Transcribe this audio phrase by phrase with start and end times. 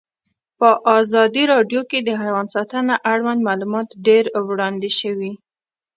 [0.59, 0.69] په
[0.99, 5.31] ازادي راډیو کې د حیوان ساتنه اړوند معلومات ډېر وړاندې شوي.